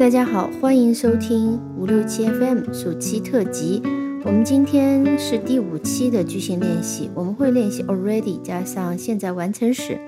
[0.00, 3.82] 大家好，欢迎收听五六七 FM 暑期特辑。
[4.24, 10.00] 我们今天是第五期的句型练习，我们会练习 already 加上现在完成时。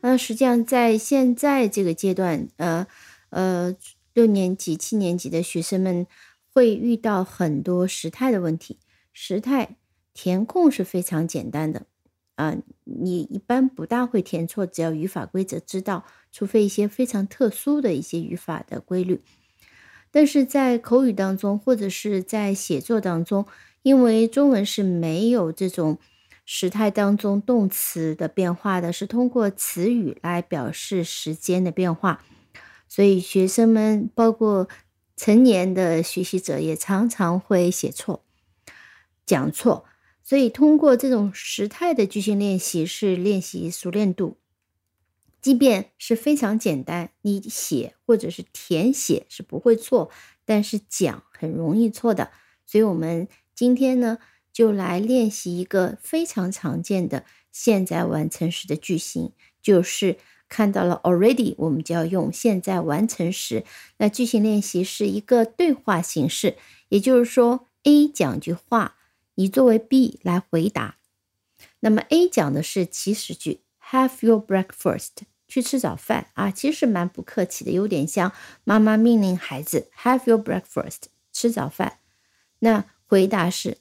[0.00, 2.84] 那实际上在现在这个阶段，呃
[3.30, 3.76] 呃，
[4.12, 6.04] 六年级、七年级的学生们
[6.52, 8.80] 会遇到很多时态的问题。
[9.12, 9.76] 时态
[10.12, 11.86] 填空是非常简单的。
[12.34, 19.20] 啊，你一般不大会填错，只要语法规则知道，除非一些非常特殊的一些语法的规律。
[20.10, 23.46] 但是在口语当中，或者是在写作当中，
[23.82, 25.98] 因为中文是没有这种
[26.44, 32.24] 时态当中动词的变化的，是通过词语来表示时间的变化，
[32.88, 34.68] 所以学生们包括
[35.16, 38.24] 成年的学习者也常常会写错、
[39.24, 39.84] 讲错。
[40.24, 44.38] 所以，通过这种时态的句型练习是练习熟练度，
[45.40, 50.10] 即便是非常简单，你写或者是填写是不会错，
[50.44, 52.30] 但是讲很容易错的。
[52.64, 54.18] 所以，我们今天呢，
[54.52, 60.16] 就来练习一个非常常见的现在完成时的句型，就是
[60.48, 63.64] 看到了 already，我们就要用现在完成时。
[63.98, 66.56] 那句型练习是一个对话形式，
[66.90, 68.96] 也就是说，A 讲句话。
[69.34, 70.96] 你作为 B 来回答，
[71.80, 75.10] 那么 A 讲的是祈使句，Have your breakfast，
[75.48, 78.32] 去吃早饭啊，其实蛮不客气的，有点像
[78.64, 81.98] 妈妈命令孩子 Have your breakfast，吃早饭。
[82.58, 83.78] 那回答是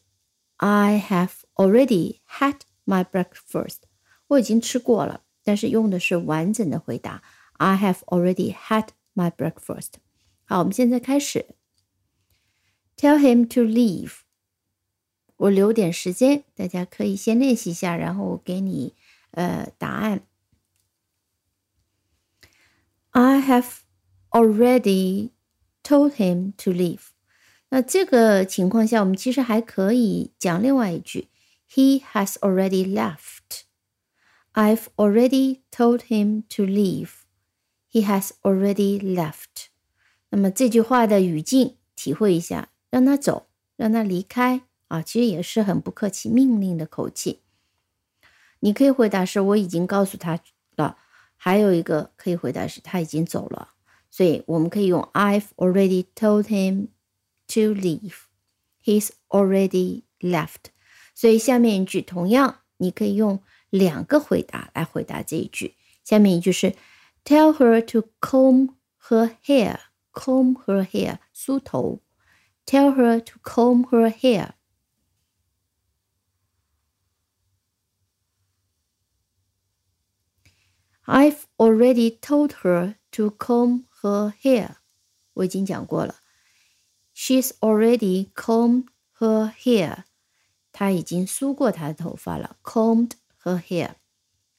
[0.58, 3.78] I have already had my breakfast，
[4.28, 7.22] 我已经吃过了，但是用的是完整的回答
[7.54, 9.94] ，I have already had my breakfast。
[10.46, 11.46] 好，我们现在开始
[12.98, 14.12] ，Tell him to leave。
[15.42, 18.94] 我留点时间，大家可以先练习一下，然后我给你
[19.32, 20.22] 呃答案。
[23.10, 23.80] I have
[24.30, 25.32] already
[25.84, 27.00] told him to leave。
[27.70, 31.30] 那这个情况下，我们其实还可以讲另外一句
[31.72, 33.64] ：He has already left。
[34.54, 37.10] I've already told him to leave。
[37.92, 39.70] He has already left。
[40.30, 44.62] 那么这句话的语境体会一下，让他走，让他离开。
[44.92, 47.40] 啊，其实也是很不客气，命令的口气。
[48.60, 50.38] 你可以回答是我已经告诉他
[50.76, 50.98] 了，
[51.38, 53.70] 还有一个可以回答是他已经走了。
[54.10, 56.88] 所以我们可以用 I've already told him
[57.48, 58.16] to leave.
[58.84, 60.72] He's already left.
[61.16, 65.76] 所以下面一句同样，你可以用两个回答来回答这一句。
[66.04, 66.76] 下面一句是
[67.24, 68.74] Tell her to comb
[69.08, 69.78] her hair.
[70.12, 72.02] Comb her hair，梳头。
[72.66, 74.50] Tell her to comb her hair.
[81.07, 84.77] I've already told her to comb her hair。
[85.35, 86.17] 我已经讲过了。
[87.15, 88.87] She's already combed
[89.19, 90.05] her hair。
[90.73, 92.57] 她已经梳过她的头发了。
[92.63, 93.95] Combed her hair。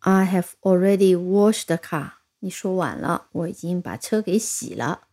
[0.00, 2.23] ，I have already washed the car.
[2.44, 5.04] 你说晚了，我已经把车给洗了。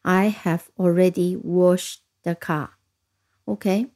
[0.00, 2.70] I have already washed the car.
[3.44, 3.90] OK。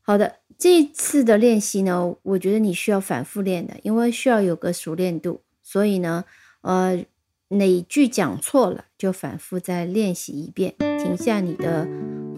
[0.00, 5.42] 好的，这次的练习呢，我觉得你需要反复练的，因为需要有个熟练度。
[5.62, 6.24] 所以呢，
[6.62, 7.04] 呃，
[7.48, 11.86] 哪句讲错了，就反复再练习一遍，停下你的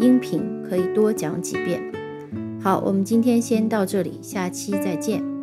[0.00, 1.80] 音频，可以多讲几遍。
[2.60, 5.35] 好，我们今天先到这里，下期再见。